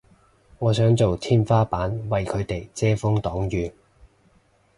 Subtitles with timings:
[0.57, 3.71] 我想做天花板為佢哋遮風擋雨